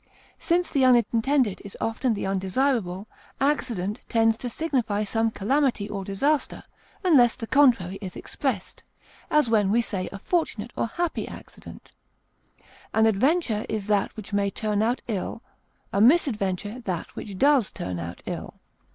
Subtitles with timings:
[0.39, 3.05] Since the unintended is often the undesirable,
[3.39, 6.63] accident tends to signify some calamity or disaster,
[7.03, 8.81] unless the contrary is expressed,
[9.29, 11.91] as when we say a fortunate or happy accident.
[12.95, 15.43] An adventure is that which may turn out ill,
[15.93, 18.55] a misadventure that which does turn out ill.